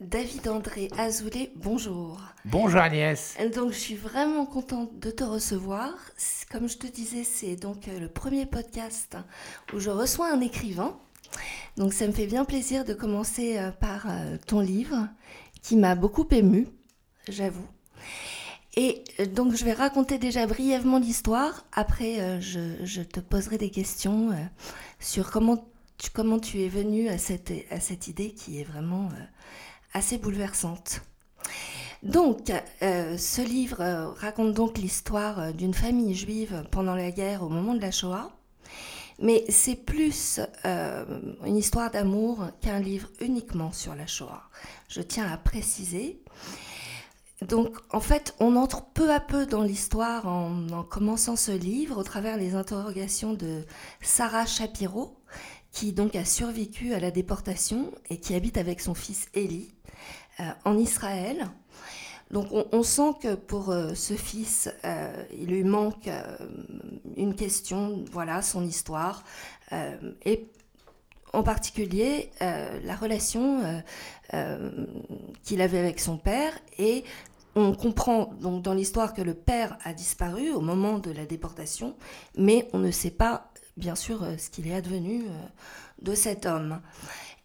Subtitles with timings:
[0.00, 2.20] David André Azoulay, bonjour.
[2.44, 3.34] Bonjour Agnès.
[3.54, 5.94] Donc je suis vraiment contente de te recevoir.
[6.52, 9.16] Comme je te disais, c'est donc euh, le premier podcast
[9.72, 10.98] où je reçois un écrivain.
[11.78, 15.08] Donc ça me fait bien plaisir de commencer euh, par euh, ton livre
[15.62, 16.68] qui m'a beaucoup ému,
[17.26, 17.66] j'avoue.
[18.76, 19.02] Et
[19.32, 21.64] donc je vais raconter déjà brièvement l'histoire.
[21.72, 24.28] Après, je, te poserai des questions
[25.00, 25.66] sur comment
[25.96, 29.08] tu, comment tu es venu à cette, à cette idée qui est vraiment
[29.96, 31.00] assez bouleversante.
[32.02, 37.42] Donc, euh, ce livre euh, raconte donc l'histoire euh, d'une famille juive pendant la guerre
[37.42, 38.30] au moment de la Shoah.
[39.18, 44.42] Mais c'est plus une histoire d'amour qu'un livre uniquement sur la Shoah.
[44.90, 46.22] Je tiens à préciser.
[47.40, 51.96] Donc, en fait, on entre peu à peu dans l'histoire en, en, commençant ce livre
[51.96, 53.64] au travers des interrogations de
[54.02, 55.16] Sarah Shapiro,
[55.72, 59.75] qui donc a survécu à la déportation et qui habite avec son fils Eli euh,
[60.64, 61.48] en Israël.
[62.30, 66.08] Donc on, sent que pour euh, ce fils, euh, il lui manque
[67.16, 69.22] une question, voilà, son histoire,
[70.24, 70.48] et
[71.32, 73.82] en particulier la relation
[75.42, 76.52] qu'il avait avec son père.
[76.78, 77.04] Et
[77.54, 81.96] on comprend donc dans l'histoire que le père a disparu au moment de la déportation,
[82.36, 85.24] mais on ne sait pas, bien sûr, ce qu'il est advenu
[86.00, 86.80] de cet homme.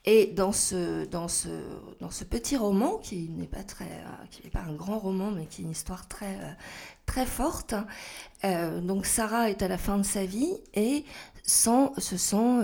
[0.06, 1.50] Et dans ce, dans ce,
[2.00, 5.30] dans ce petit roman, qui n'est pas, très, euh, qui n'est pas un grand roman,
[5.30, 6.52] mais qui est une histoire très, euh,
[7.06, 7.76] très forte,
[8.44, 11.06] euh, donc Sarah est à la fin de sa vie et
[11.44, 12.62] se sent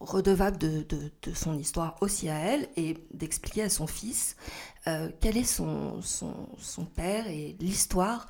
[0.00, 4.36] redevable de, de, de, son histoire aussi à elle et d'expliquer à son fils
[4.84, 8.26] quel est son, son, son père et l'histoire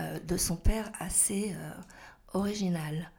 [0.00, 1.54] de son père assez
[2.36, 3.10] originale.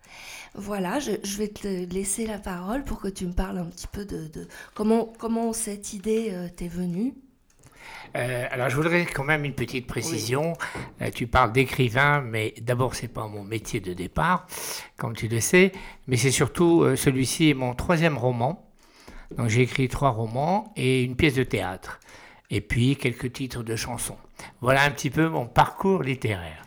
[0.56, 4.06] Voilà, je, vais te laisser la parole pour que tu me parles un petit peu
[4.06, 4.30] de,
[4.74, 7.14] comment, comment cette idée euh, t'est venue.
[8.16, 10.54] Euh, alors, je voudrais quand même une petite précision.
[11.02, 14.48] Euh, tu parles d'écrivain, mais d'abord, c'est pas mon métier de départ,
[14.98, 15.74] comme tu le sais,
[16.08, 18.68] mais c'est surtout celui-ci est mon troisième roman.
[19.38, 22.00] Donc, j'ai écrit trois romans et une pièce de théâtre,
[22.50, 24.18] et puis quelques titres de chansons.
[24.62, 26.67] Voilà un petit peu mon parcours littéraire.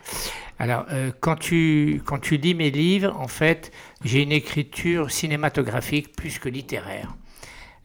[0.60, 3.72] Alors, euh, quand, tu, quand tu lis mes livres, en fait,
[4.04, 7.14] j'ai une écriture cinématographique plus que littéraire.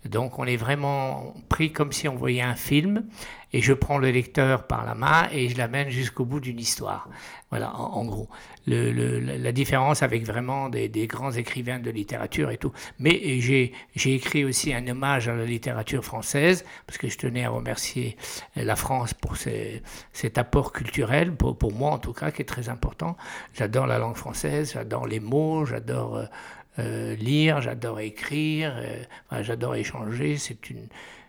[0.06, 3.06] Donc, on est vraiment pris comme si on voyait un film
[3.54, 7.10] et je prends le lecteur par la main et je l'amène jusqu'au bout d'une histoire.
[7.50, 8.28] Voilà, en, gros.
[8.68, 12.74] La différence avec vraiment des, grands écrivains de littérature et tout.
[13.00, 13.74] Mais j'ai
[14.14, 18.18] écrit aussi un hommage à la littérature française, parce que je tenais à remercier
[18.56, 22.68] la France pour cet apport culturel, pour, pour, moi en tout cas, qui est très
[22.68, 23.16] important.
[23.54, 26.28] J'adore la langue française, j'adore les mots, j'adore...
[26.80, 30.38] Euh, euh, lire, j'adore écrire, euh, j'adore échanger.
[30.38, 30.88] C'est une,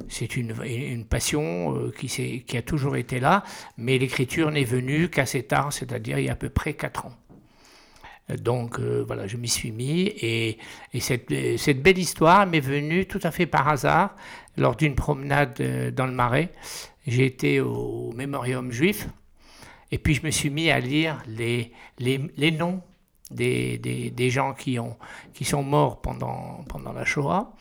[0.08, 3.42] c'est une, une, passion euh, qui, qui a toujours été là,
[3.76, 7.12] mais l'écriture n'est venue qu'assez tard, c'est-à-dire il y a à peu près 4 ans.
[8.42, 10.58] Donc voilà, je m'y suis mis et,
[10.92, 14.16] et cette, cette, belle histoire m'est venue tout à fait par hasard
[14.56, 15.62] lors d'une promenade
[15.94, 16.50] dans le Marais.
[17.06, 19.06] J'ai été au Mémorium juif
[19.92, 21.70] et puis je me suis mis à lire les,
[22.00, 22.82] les, les noms
[23.30, 24.96] des, des, des, gens qui, ont,
[25.34, 27.52] qui sont morts pendant, pendant la Shoah,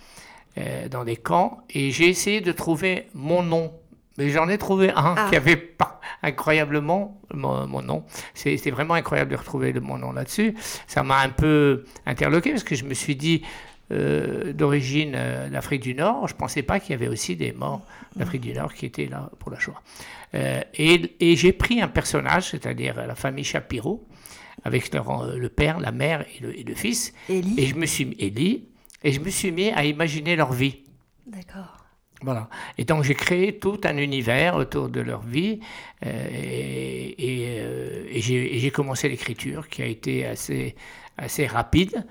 [0.58, 3.74] euh, dans des camps, et j'ai essayé de trouver mon nom.
[4.18, 5.28] Mais j'en ai trouvé un ah.
[5.30, 8.06] qui avait pas incroyablement mon, mon nom.
[8.34, 10.56] C'était vraiment incroyable de retrouver le, mon nom là-dessus.
[10.88, 13.42] Ça m'a un peu interloqué parce que je me suis dit,
[13.92, 17.52] euh, d'origine euh, d'Afrique du Nord, je ne pensais pas qu'il y avait aussi des
[17.52, 19.80] morts d'Afrique du Nord qui étaient là pour la Shoah.
[20.34, 24.08] Euh, et, et j'ai pris un personnage, c'est-à-dire la famille Shapiro,
[24.64, 27.14] avec euh, le père, la mère et le, fils.
[27.30, 28.68] Et je me suis Élie,
[29.04, 30.84] et je me suis mis à imaginer leur vie.
[31.28, 31.78] D'accord.
[32.22, 32.50] Voilà.
[32.78, 35.60] Et donc j'ai créé tout un univers autour de leur vie
[36.06, 37.16] euh, et,
[37.60, 40.76] euh, et, j'ai commencé l'écriture qui a été assez,
[41.18, 42.06] assez rapide.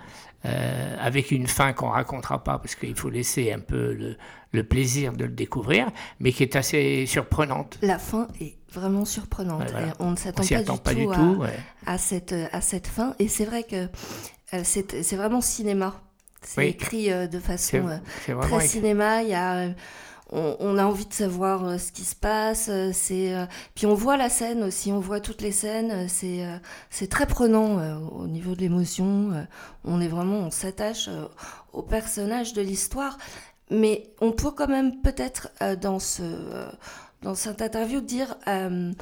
[0.45, 4.19] avec une fin qu'on racontera pas parce qu'il faut laisser un peu le,
[4.53, 5.91] le, plaisir de le découvrir,
[6.21, 7.79] mais qui est assez surprenante.
[7.81, 9.73] La fin est vraiment surprenante.
[9.99, 10.43] on ne s'attend
[10.77, 11.43] pas, du tout,
[11.87, 13.15] à, cette, à cette fin.
[13.19, 13.89] Et c'est vrai que
[14.55, 15.95] euh, c'est vraiment cinéma.
[16.43, 19.23] C'est écrit euh, de façon euh, très cinéma.
[19.23, 19.71] Il y a,
[20.31, 22.71] on, a envie de savoir ce qui se passe.
[22.93, 23.35] c'est
[23.75, 24.93] puis on voit la scène aussi.
[24.93, 26.09] On voit toutes les scènes.
[26.09, 26.45] C'est
[26.91, 29.47] c'est très prenant au niveau de l'émotion.
[29.85, 31.09] on est vraiment, on s'attache
[31.73, 33.17] au personnage de l'histoire.
[33.71, 35.51] Mais on peut quand même peut-être
[35.81, 36.23] dans ce
[37.25, 38.93] dans cette interview dire euh,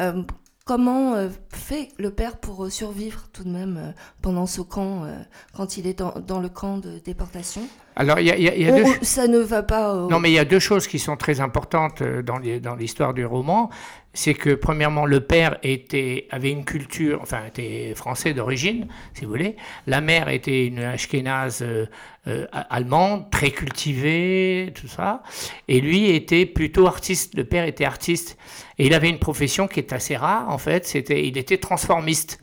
[0.00, 0.22] euh,
[0.66, 5.06] comment euh, fait le père pour survivre tout de même pendant ce camp,
[5.54, 7.62] quand il est dans, le camp de déportation?
[8.00, 8.84] Alors, il y a, y a- il y a deux...
[9.02, 9.94] Ça ne va pas.
[9.94, 13.12] au- Non, mais il y a deux choses qui sont très importantes euh, dans l'histoire
[13.12, 13.68] du roman.
[14.14, 19.30] C'est que, premièrement, le père était, avait une culture, enfin, était français d'origine, si vous
[19.30, 19.54] voulez.
[19.86, 21.86] La mère était une ashkénaze euh,
[22.26, 25.22] euh, allemande, très cultivée, tout ça.
[25.68, 27.34] Et lui était plutôt artiste.
[27.36, 28.36] Le père était artiste.
[28.78, 30.86] Et il avait une profession qui est assez rare, en fait.
[30.86, 32.40] C'était, il était transformiste.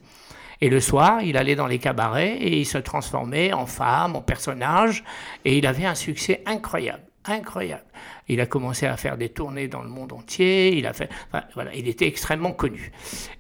[0.61, 4.21] Et le soir, il allait dans les cabarets et il se transformait en femme, en
[4.21, 5.03] personnage.
[5.45, 7.83] Et il avait un succès incroyable, incroyable.
[8.27, 10.75] Il a commencé à faire des tournées dans le monde entier.
[10.75, 11.09] Il a fait,
[11.53, 12.91] voilà, il était extrêmement connu.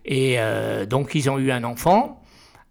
[0.05, 2.21] Et euh, donc ils ont eu un enfant.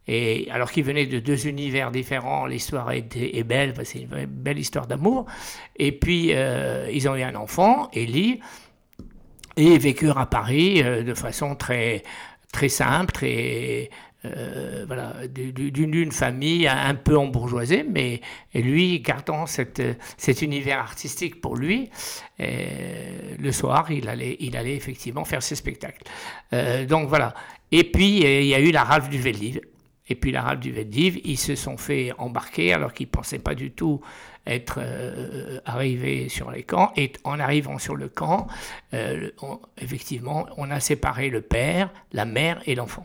[0.09, 4.87] Et alors qu'ils venaient de deux univers différents, l'histoire est, belle, c'est une belle histoire
[4.87, 5.27] d'amour.
[5.77, 8.41] Et puis euh, ils ont eu un enfant, Ellie,
[9.57, 12.05] et ils vécurent à Paris euh, de façon très
[12.53, 13.91] très simple, très
[14.37, 18.21] euh, voilà, du- du- d'une famille un peu embourgeoisée, mais
[18.55, 21.91] lui gardant cet univers artistique pour lui,
[22.39, 26.03] le soir, il allait, il allait effectivement faire ses spectacles.
[26.53, 27.35] Euh, donc voilà.
[27.73, 29.61] Et puis il y a eu la rave du Veldiv.
[30.09, 33.41] Et puis la rave du Veldiv, ils se sont fait embarquer alors qu'ils ne pensaient
[33.41, 34.01] pas du tout
[34.47, 36.93] être euh, arrivés sur les camps.
[36.97, 38.47] Et en arrivant sur le camp,
[39.79, 43.05] effectivement, on a séparé le père, la mère et l'enfant.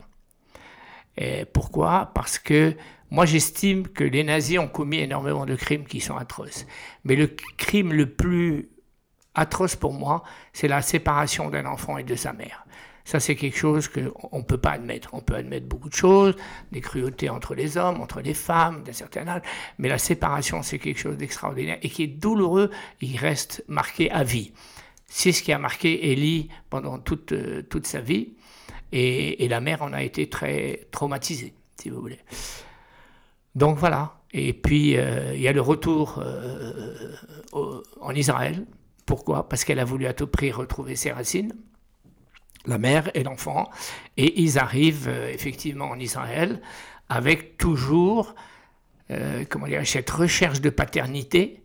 [1.16, 2.10] Et pourquoi?
[2.14, 2.74] Parce que
[3.10, 6.66] moi j'estime que les nazis ont commis énormément de crimes qui sont atroces.
[7.04, 8.70] Mais le crime le plus
[9.34, 10.22] atroce pour moi,
[10.52, 12.64] c'est la séparation d'un enfant et de sa mère.
[13.04, 15.10] Ça, c'est quelque chose qu'on ne peut pas admettre.
[15.12, 16.36] On peut admettre beaucoup de choses,
[16.70, 19.42] des cruautés entre les hommes, entre les femmes, d'un certain âge,
[19.78, 22.70] mais la séparation, c'est quelque chose d'extraordinaire et qui est douloureux,
[23.00, 24.52] il reste marqué à vie.
[25.06, 28.34] C'est ce qui a marqué Ellie pendant toute, euh, toute sa vie,
[28.92, 32.20] et, la mère en a été très traumatisée, si vous voulez.
[33.54, 34.22] Donc voilà.
[34.32, 38.66] Et puis, euh, il y a le retour euh, en Israël.
[39.04, 39.48] Pourquoi?
[39.48, 41.52] Parce qu'elle a voulu à tout prix retrouver ses racines,
[42.66, 43.68] la mère et l'enfant.
[44.16, 46.60] Et ils arrivent euh, effectivement en Israël
[47.08, 48.34] avec toujours,
[49.50, 51.62] comment dire, cette recherche de paternité.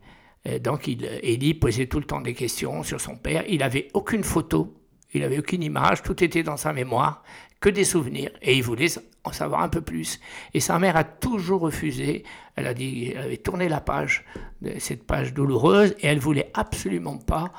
[0.62, 3.46] Donc, il, posait tout le temps des questions sur son père.
[3.48, 4.76] Il n'avait aucune photo,
[5.14, 7.24] il n'avait aucune image, tout était dans sa mémoire,
[7.60, 8.32] que des souvenirs.
[8.42, 8.90] Et il voulait
[9.24, 10.20] en savoir un peu plus.
[10.54, 12.24] Et sa mère a toujours refusé.
[12.56, 14.26] Elle a dit, elle avait tourné la page,
[14.62, 17.52] de cette page douloureuse, et elle voulait absolument pas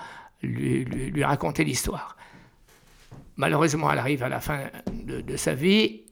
[0.42, 2.16] lui, raconter l'histoire.
[3.36, 6.02] Malheureusement, elle arrive à la fin de, sa vie.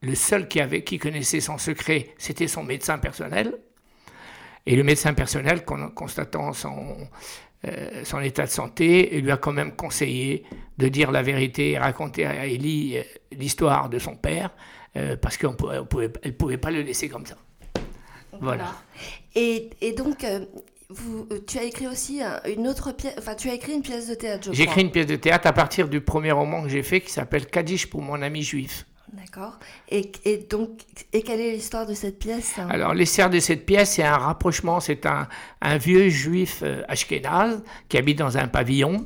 [0.00, 3.56] Le seul qui, avait, qui connaissait son secret, c'était son médecin personnel.
[4.66, 7.08] Et le médecin personnel, con- constatant son,
[7.66, 10.44] euh, son état de santé, lui a quand même conseillé
[10.78, 13.02] de dire la vérité et raconter à Ellie euh,
[13.36, 14.50] l'histoire de son père,
[14.96, 17.36] euh, parce qu'elle ne pouvait, pouvait pas le laisser comme ça.
[18.40, 18.74] Voilà.
[19.34, 20.44] Et, et donc, euh,
[20.88, 23.14] vous, tu as écrit aussi un- une autre pièce.
[23.18, 25.46] Enfin, tu as écrit une pièce de théâtre, je J'ai écrit une pièce de théâtre
[25.46, 28.86] à partir du premier roman que j'ai fait qui s'appelle Kaddish pour mon ami juif.
[29.12, 29.58] D'accord.
[29.90, 30.10] Et,
[30.48, 30.70] donc,
[31.12, 32.66] et quelle est l'histoire de cette pièce hein?
[32.70, 34.80] Alors, l'essai de cette pièce, c'est un rapprochement.
[34.80, 35.28] C'est un,
[35.76, 39.04] vieux juif euh, ashkénaze qui habite dans un pavillon.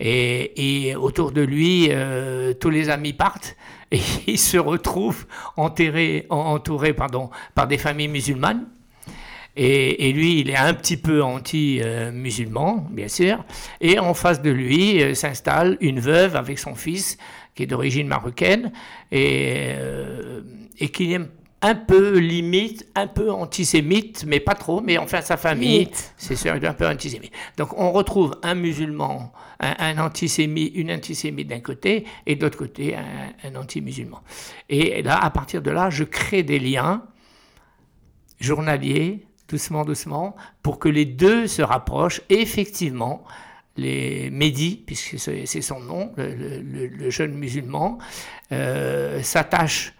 [0.00, 3.56] Et, autour de lui, euh, tous les amis partent
[3.92, 5.26] et il se retrouve
[5.56, 8.66] enterré, en- entouré pardon, par des familles musulmanes.
[9.56, 13.44] Et, et lui, il est un petit peu anti-musulman, bien sûr.
[13.80, 17.18] Et en face de lui euh, s'installe une veuve avec son fils,
[17.58, 18.70] qui est d'origine marocaine,
[19.10, 20.42] et, euh,
[20.78, 21.20] et qui est
[21.60, 26.52] un peu limite, un peu antisémite, mais pas trop, mais enfin sa famille, c'est sûr,
[26.52, 27.32] un peu antisémite.
[27.56, 32.58] Donc on retrouve un musulman, un, un antisémite, une antisémite d'un côté, et de l'autre
[32.58, 34.20] côté, un, un anti-musulman.
[34.68, 37.02] Et là, à partir de là, je crée des liens
[38.38, 42.20] journaliers, doucement, doucement, pour que les deux se rapprochent.
[42.28, 43.24] Et effectivement,
[43.78, 47.98] les Mehdi, puisque c'est son nom, le, jeune musulman,
[48.52, 49.94] euh, s'attache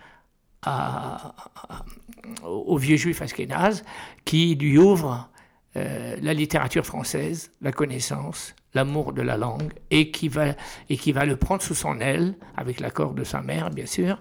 [2.43, 3.85] au vieux juif ashkénaze
[4.25, 5.31] qui lui ouvre
[5.77, 10.55] euh, la littérature française, la connaissance, l'amour de la langue, et qui, va,
[10.91, 14.21] et qui va le prendre sous son aile, avec l'accord de sa mère, bien sûr,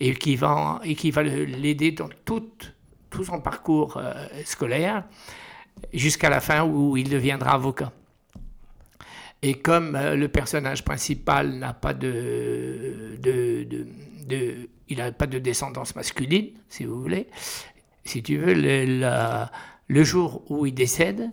[0.00, 2.44] et qui va, et qui va l'aider dans tout
[3.24, 4.12] son parcours euh,
[4.44, 5.04] scolaire,
[5.94, 7.92] jusqu'à la fin où il deviendra avocat.
[9.42, 13.86] Et comme euh, le personnage principal n'a pas de, de, de-
[14.26, 17.28] de- il n'a pas de descendance masculine, si vous voulez,
[18.04, 19.50] si tu veux, le, la-
[19.86, 21.30] le jour où il décède,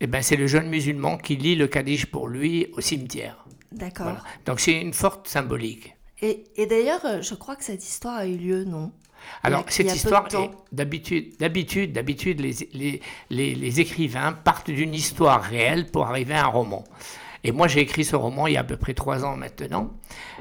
[0.00, 3.44] eh ben, c'est le jeune musulman qui lit le Kaddish pour lui au cimetière.
[3.72, 4.06] D'accord.
[4.06, 4.22] Voilà.
[4.46, 5.96] Donc c'est une forte symbolique.
[6.22, 8.92] Et, et d'ailleurs, je crois que cette histoire a eu lieu, non?
[9.42, 10.26] Alors, cette histoire,
[10.72, 13.00] d'habitude, d'habitude, d'habitude, les, les,
[13.30, 16.84] les, les, écrivains partent d'une histoire réelle pour arriver à un roman.
[17.44, 19.90] Et moi, j'ai écrit ce roman il y a à peu près trois ans maintenant.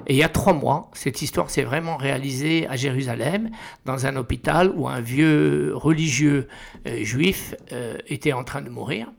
[0.07, 3.51] Et il y a trois mois, cette histoire s'est vraiment réalisée à Jérusalem,
[3.85, 6.47] dans un hôpital où un vieux religieux
[6.87, 9.11] euh, juif euh, était en train de mourir.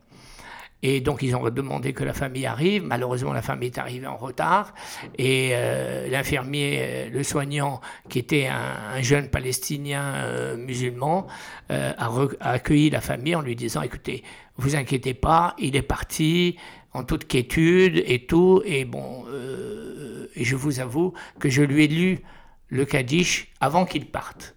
[0.86, 2.82] Et donc, ils ont demandé que la famille arrive.
[2.82, 4.74] Malheureusement, la famille est arrivée en retard.
[5.16, 11.26] Et euh, l'infirmier, euh, le soignant, qui était un, jeune Palestinien euh, musulman,
[11.70, 12.10] a,
[12.40, 14.24] accueilli la famille en lui disant, écoutez,
[14.58, 16.58] vous inquiétez pas, il est parti
[16.92, 18.60] en toute quiétude et tout.
[18.66, 19.24] Et bon,
[20.36, 22.18] et je vous avoue que je lui ai lu
[22.68, 24.54] le Kaddish avant qu'il parte.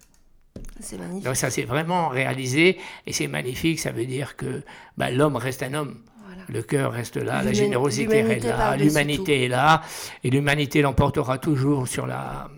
[0.80, 1.24] C'est magnifique.
[1.24, 3.80] Donc ça s'est vraiment réalisé et c'est magnifique.
[3.80, 4.62] Ça veut dire que
[4.98, 6.02] bah, l'homme reste un homme.
[6.48, 9.82] Le cœur reste là, la générosité reste là, l'humanité est là,
[10.24, 12.48] et l'humanité l'emportera toujours sur la,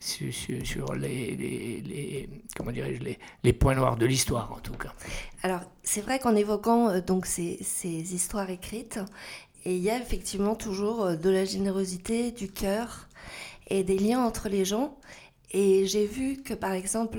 [0.00, 4.92] sur, les, les, comment dirais-je les, les, points noirs de l'histoire en tout cas.
[5.42, 9.00] Alors c'est vrai qu'en évoquant euh, donc ces, ces, histoires écrites,
[9.64, 13.08] et il y a effectivement toujours euh, de la générosité, du cœur
[13.68, 14.96] et des liens entre les gens.
[15.50, 17.18] Et j'ai vu que par exemple,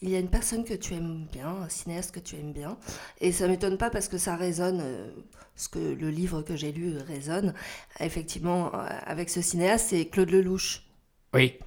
[0.00, 2.78] il y a une personne que tu aimes bien, un cinéaste que tu aimes bien,
[3.20, 5.10] et ça m'étonne pas parce que ça résonne, euh,
[5.54, 7.52] ce que le livre que j'ai lu résonne,
[8.00, 10.82] effectivement, euh, avec ce cinéaste, c'est Claude Lelouch.
[11.34, 11.58] Oui.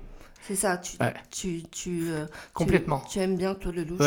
[0.48, 0.98] C'est ça, tu,
[1.30, 3.04] tu, tu, euh, Complètement.
[3.12, 4.00] Tu, aimes bien Claude Lelouch?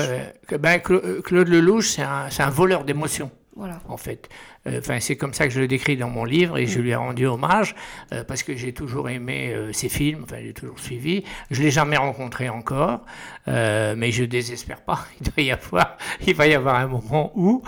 [0.59, 3.31] Ben, Claude Lelouch, c'est un, un voleur d'émotions.
[3.57, 3.81] Voilà.
[3.89, 4.29] En fait,
[4.67, 6.91] euh, enfin c'est comme ça que je le décris dans mon livre et je lui
[6.91, 7.77] ai rendu hommage
[8.13, 11.23] euh, parce que j'ai toujours aimé euh, ses films, enfin j'ai toujours suivi.
[11.53, 13.05] Je l'ai jamais rencontré encore,
[13.47, 15.07] mais je désespère pas.
[15.21, 15.97] Il doit y avoir,
[16.27, 17.63] il va y avoir un moment où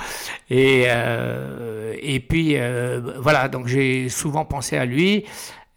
[0.51, 0.87] et
[2.03, 2.57] et puis
[3.19, 5.25] voilà donc j'ai souvent pensé à lui.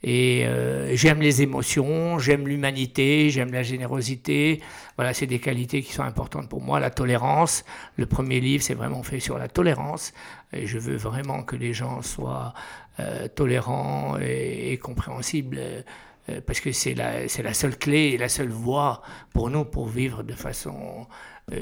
[0.02, 4.62] Et euh, j'aime les émotions, j'aime l'humanité, j'aime la générosité.
[4.96, 6.80] Voilà, c'est des qualités qui sont importantes pour moi.
[6.80, 7.66] La tolérance.
[7.98, 10.14] Le premier livre, c'est vraiment fait sur la tolérance.
[10.54, 12.54] Et je veux vraiment que les gens soient
[13.02, 15.60] euh, tolérants et, compréhensibles.
[15.60, 19.02] Euh, parce que c'est la, c'est la seule clé et la seule voie
[19.34, 21.08] pour nous pour vivre de façon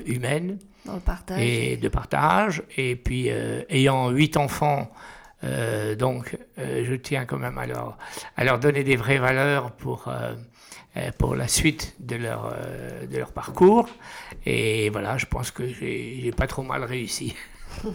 [0.05, 0.59] humaine.
[0.85, 1.41] Dans le partage.
[1.41, 2.61] Et de partage.
[2.75, 3.29] Et puis,
[3.69, 4.91] ayant huit enfants,
[5.43, 7.97] euh, donc, euh, je tiens quand même à leur,
[8.35, 10.33] à leur donner des vraies valeurs pour, euh,
[11.17, 12.55] pour la suite de leur,
[13.09, 13.87] de leur parcours.
[14.45, 17.35] Et voilà, je pense que j'ai pas trop mal réussi.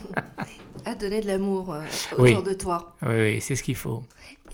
[0.84, 1.76] à donner de l'amour
[2.16, 2.96] autour de toi.
[3.02, 4.04] Oui, oui c'est ce qu'il faut.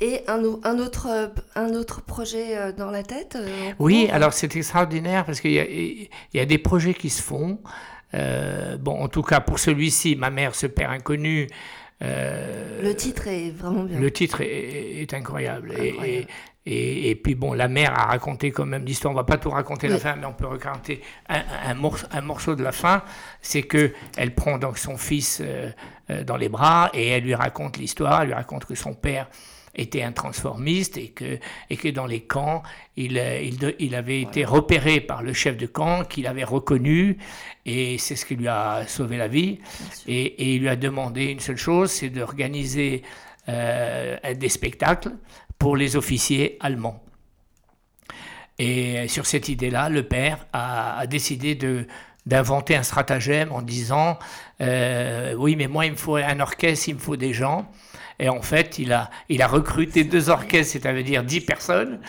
[0.00, 3.36] Et un, un, autre, un autre projet dans la tête
[3.78, 7.58] Oui, alors c'est extraordinaire parce qu'il y, y, a des projets qui se font.
[8.12, 11.48] bon, en tout cas, pour celui-ci, ma mère, ce père inconnu,
[12.02, 13.98] euh, le titre est vraiment bien.
[13.98, 15.74] Le titre est, incroyable.
[15.76, 16.26] Et,
[17.10, 19.12] et, puis bon, la mère a raconté quand même l'histoire.
[19.12, 22.20] On va pas tout raconter la fin, mais on peut raconter un, un, morceau, un
[22.20, 23.02] morceau, de la fin.
[23.40, 25.70] C'est que elle prend donc son fils euh,
[26.10, 28.22] euh, dans les bras et elle lui raconte l'histoire.
[28.22, 29.28] Elle lui raconte que son père
[29.78, 31.38] était un transformiste et que,
[31.70, 32.62] et que dans les camps,
[32.96, 37.18] il, il, il avait été repéré par le chef de camp, qu'il avait reconnu,
[37.64, 39.60] et c'est ce qui lui a sauvé la vie.
[40.06, 43.02] Et, et, il lui a demandé une seule chose, c'est d'organiser
[43.48, 45.12] euh, des spectacles
[45.58, 47.02] pour les officiers allemands.
[48.58, 51.86] Et sur cette idée-là, le père a, a décidé de,
[52.28, 54.18] d'inventer un stratagème en disant
[54.60, 57.70] euh, oui mais moi il me faut un orchestre, il me faut des gens
[58.18, 62.00] et en fait, il a, il a recruté deux orchestres, c'est-à-dire dix personnes.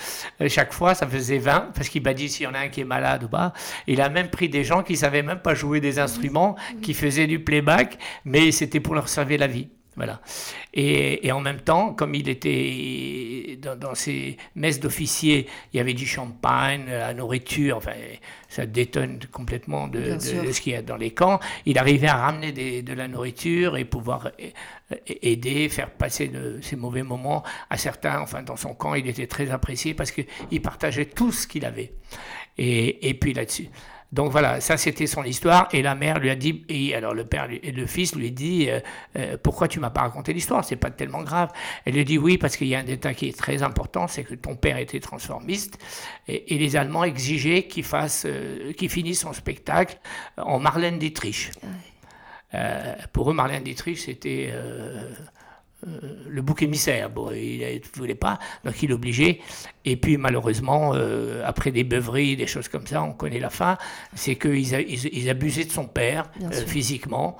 [0.48, 2.82] Chaque fois, ça faisait 20, parce qu'il m'a dit s'il y en a un qui
[2.82, 3.54] est malade ou pas.
[3.88, 7.28] Il a même pris des gens qui savaient même pas jouer des instruments, qui faisaient
[7.28, 9.70] du playback, mais c'était pour leur servir la vie.
[10.00, 10.22] Voilà.
[10.74, 15.80] Et, et, en même temps, comme il était dans, dans ses messes d'officiers, il y
[15.82, 17.92] avait du champagne, la nourriture, enfin,
[18.48, 21.42] ça détonne complètement de, de, ce qu'il y a dans les camps.
[21.66, 24.32] Il arrivait à ramener des, de la nourriture et pouvoir
[25.06, 28.22] aider, faire passer de, ces mauvais moments à certains.
[28.22, 31.92] Enfin, dans son camp, il était très apprécié parce qu'il partageait tout ce qu'il avait.
[32.58, 33.68] Et, et puis là-dessus.
[34.12, 35.68] Donc voilà, ça c'était son histoire.
[35.72, 38.70] Et la mère lui a dit, et alors le père et le fils lui dit,
[38.70, 38.80] euh,
[39.18, 40.66] euh, pourquoi tu m'as pas raconté l'histoire?
[40.66, 41.52] C'est pas tellement grave.
[41.86, 44.24] Elle lui dit oui parce qu'il y a un détail qui est très important, c'est
[44.24, 45.78] que ton père était transformiste
[46.28, 49.98] et, les Allemands exigeaient qu'il fasse, euh, qu'il finisse son spectacle
[50.38, 51.52] en Marlène Dietrich.
[53.14, 54.52] pour eux, Marlène Dietrich c'était
[55.84, 57.10] le bouc émissaire.
[57.10, 59.40] Bon, il ne voulait pas, donc il l'obligeait.
[59.86, 63.78] Et puis malheureusement, euh, après des beuveries, des choses comme ça, on connaît la fin,
[64.14, 67.38] c'est qu'ils ils, abusaient de son père euh, physiquement.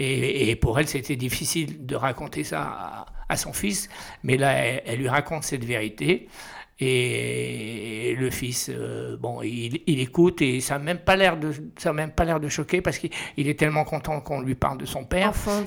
[0.00, 3.88] Et, pour elle, c'était difficile de raconter ça à, son fils.
[4.22, 6.28] Mais là, elle, lui raconte cette vérité.
[6.80, 11.52] Et le fils, euh, bon, il, il, écoute et ça n'a même pas l'air de,
[11.76, 14.86] ça même pas l'air de choquer parce qu'il est tellement content qu'on lui parle de
[14.86, 15.30] son père.
[15.30, 15.64] Enfin,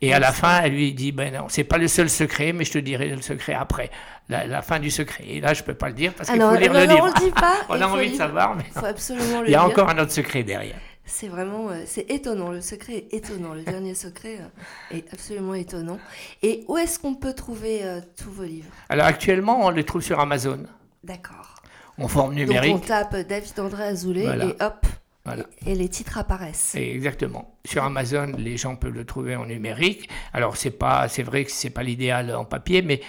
[0.00, 2.64] et à la fin, elle lui dit, ben non, c'est pas le seul secret, mais
[2.64, 3.90] je te dirai le secret après,
[4.28, 5.24] la, fin du secret.
[5.28, 7.02] Et là, je peux pas le dire parce qu'il faut lire le livre.
[7.02, 7.58] On le dit pas.
[7.68, 10.12] on a envie de savoir, mais faut absolument le il y a encore un autre
[10.12, 10.80] secret derrière.
[11.08, 12.50] C'est vraiment, euh, c'est étonnant.
[12.50, 13.54] Le secret est étonnant.
[13.54, 15.98] Le dernier secret euh, est absolument étonnant.
[16.42, 18.70] Et où est-ce qu'on peut trouver euh, tous vos livres?
[18.88, 20.64] Alors actuellement, on les trouve sur Amazon.
[21.04, 21.62] D'accord.
[21.96, 22.72] En forme numérique.
[22.72, 24.84] Donc on tape David André Azoulay et hop.
[25.24, 25.44] Voilà.
[25.64, 26.74] Et les titres apparaissent.
[26.74, 27.56] Exactement.
[27.64, 30.08] Sur Amazon, les gens peuvent le trouver en numérique.
[30.32, 33.00] Alors c'est pas, c'est vrai que c'est pas l'idéal en papier, mais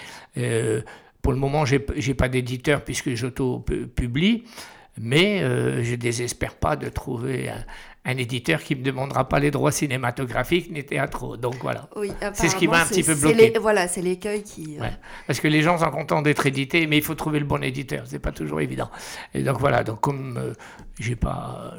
[1.22, 1.78] pour le moment, j'ai
[2.14, 4.44] pas d'éditeur puisque j'auto-publie
[5.00, 7.50] mais euh, je ne désespère pas de trouver
[8.04, 11.36] un, éditeur qui ne me demandera pas les droits cinématographiques ni théâtraux.
[11.36, 11.90] Donc voilà.
[11.94, 13.52] Oui, c'est ce qui m'a un petit peu bloqué.
[13.60, 14.78] voilà, c'est l'écueil qui.
[14.80, 14.86] Euh,
[15.26, 18.04] Parce que les gens sont contents d'être édités, mais il faut trouver le bon éditeur.
[18.06, 18.90] C'est pas toujours évident.
[19.34, 19.84] Et donc voilà.
[19.84, 20.54] Donc comme euh,
[20.98, 21.74] j'ai pas,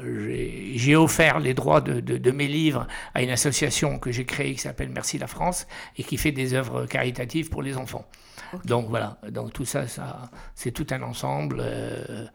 [0.74, 4.60] j'ai offert les droits de, de, mes livres à une association que j'ai créée qui
[4.60, 8.06] s'appelle Merci la France et qui fait des œuvres caritatives pour les enfants.
[8.64, 9.18] Donc voilà.
[9.28, 11.58] Donc tout ça, ça, c'est tout un ensemble.
[11.60, 12.26] Euh,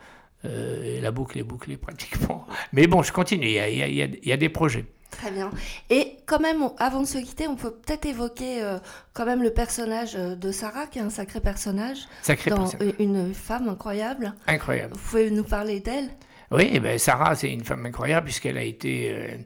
[1.01, 2.45] la boucle est bouclée pratiquement.
[2.73, 4.85] Mais bon, je continue, il y a, des projets.
[5.11, 5.49] Très bien.
[5.89, 8.79] Et quand même, avant de se quitter, on peut peut-être évoquer euh,
[9.13, 11.99] quand même le personnage euh, de Sarah, qui est un sacré personnage.
[12.21, 12.95] Sacré dans personnage.
[12.99, 14.33] Une femme incroyable.
[14.47, 14.93] Incroyable.
[14.93, 16.09] Vous pouvez nous parler d'elle?
[16.51, 19.45] Oui, eh ben Sarah, c'est une femme incroyable puisqu'elle a été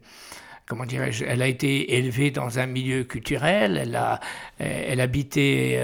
[0.66, 4.20] comment dirais-je, elle a été élevée dans un milieu culturel, elle a,
[4.60, 5.82] elle habitait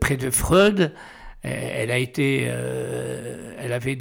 [0.00, 0.94] près de Freud,
[1.44, 2.81] elle a été, euh,
[3.62, 3.96] elle avait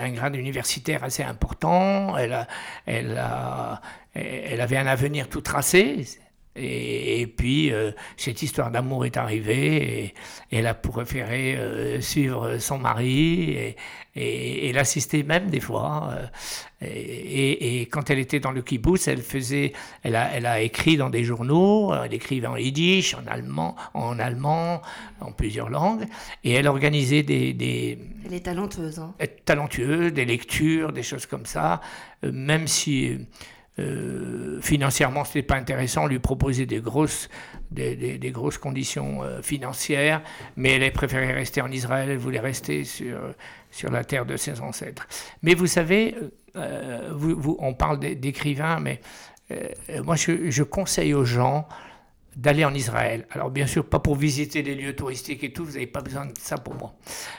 [0.00, 2.16] un grade universitaire assez important.
[2.16, 2.46] Elle,
[2.86, 6.06] elle avait un avenir tout tracé.
[6.56, 10.14] Et, puis, euh, cette histoire d'amour est arrivée et,
[10.50, 13.76] elle a préféré euh, suivre son mari et,
[14.16, 16.10] et, l'assister même des fois.
[16.12, 16.26] Euh,
[16.82, 21.08] et, quand elle était dans le kibbutz, elle faisait, elle a, elle a écrit dans
[21.08, 24.82] des journaux, elle écrivait en yiddish, en allemand, en allemand,
[25.20, 26.06] en plusieurs langues,
[26.42, 27.52] et elle organisait des...
[27.52, 28.98] des elle est talentueuse.
[28.98, 29.14] Hein.
[29.44, 31.80] Talentueuse, des lectures, des choses comme ça,
[32.24, 33.18] même si
[33.80, 37.28] euh, financièrement, ce n'était pas intéressant, lui proposait des grosses,
[37.70, 40.22] des, grosses conditions euh, financières,
[40.56, 43.18] mais elle a préféré rester en Israël, elle voulait rester sur,
[43.70, 45.06] sur la terre de ses ancêtres.
[45.42, 46.14] Mais vous savez,
[46.56, 49.00] euh, vous, on parle d'écrivains, mais
[50.04, 51.66] moi je, conseille aux gens
[52.36, 53.26] d'aller en Israël.
[53.32, 56.26] Alors bien sûr, pas pour visiter les lieux touristiques et tout, vous n'avez pas besoin
[56.26, 56.94] de ça pour moi.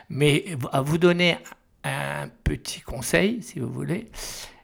[0.10, 1.38] Mais à vous donner
[1.86, 4.08] un petit conseil, si vous voulez,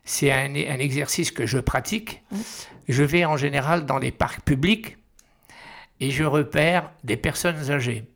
[0.08, 2.24] c'est un, exercice que je pratique.
[2.88, 4.98] Je vais en général dans les parcs publics
[6.00, 8.10] et je repère des personnes âgées.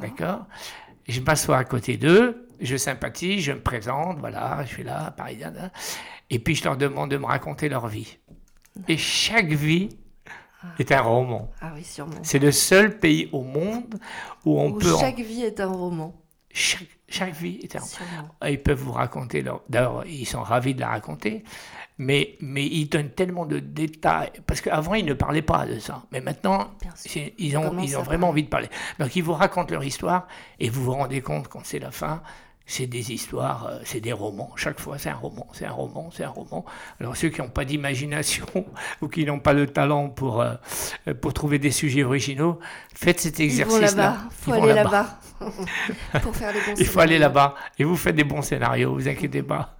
[0.00, 0.46] D'accord.
[1.06, 5.52] Je m'assois à côté d'eux, je sympathise, je me présente, voilà, je suis là, parisien,
[6.30, 8.16] et puis je leur demande de me raconter leur vie.
[8.88, 9.90] Et chaque vie
[10.62, 10.68] ah.
[10.78, 11.50] est un roman.
[11.60, 12.16] Ah oui, sûrement.
[12.22, 14.00] C'est le seul pays au monde
[14.46, 14.96] où on peut.
[14.98, 16.14] Chaque vie est un roman.
[16.56, 17.82] Chaque, chaque vie est un...
[18.48, 19.62] Ils peuvent vous raconter leur...
[19.68, 21.42] D'abord, ils sont ravis de la raconter,
[21.98, 24.30] mais, mais ils donnent tellement de détails.
[24.46, 26.04] Parce qu'avant, ils ne parlaient pas de ça.
[26.12, 26.70] Mais maintenant,
[27.38, 28.68] ils ont, ils ont vraiment envie de parler.
[29.00, 30.28] Donc, ils vous racontent leur histoire
[30.60, 32.22] et vous vous rendez compte quand c'est la fin
[32.66, 34.50] c'est des histoires, euh, c'est des romans.
[34.56, 36.64] Chaque fois, c'est un roman, c'est un roman, c'est un roman.
[36.98, 38.46] Alors ceux qui n'ont pas d'imagination
[39.02, 40.54] ou qui n'ont pas le talent pour, euh,
[41.20, 42.58] pour trouver des sujets originaux,
[42.94, 44.16] faites cet exercice-là.
[44.30, 45.18] Il faut aller là-bas
[46.22, 49.08] pour faire des bons Il faut aller là-bas et vous faites des bons scénarios, vous
[49.08, 49.76] inquiétez pas.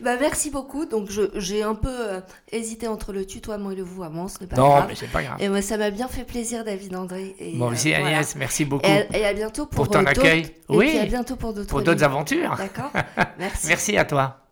[0.00, 0.86] Bah, merci beaucoup.
[0.86, 2.20] Donc, j'ai un peu euh,
[2.50, 4.28] hésité entre le tutoiement et le vouvoiement.
[4.28, 5.36] Ce n'est pas non, mais c'est pas grave.
[5.40, 7.34] Et moi, ça m'a bien fait plaisir, David André.
[7.38, 8.88] Et, aussi, euh, Agnès, merci beaucoup.
[8.88, 10.46] Et, à bientôt pour, pour ton accueil.
[10.68, 10.92] Oui.
[10.94, 12.56] Et à bientôt pour d'autres Pour d'autres aventures.
[12.56, 12.90] D'accord.
[13.38, 13.66] Merci.
[13.68, 14.42] merci à toi.